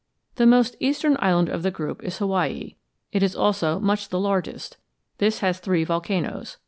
[0.33, 2.73] The most eastern island of the group is Hawaii.
[3.11, 4.77] It is also much the largest.
[5.19, 6.57] This has three volcanoes.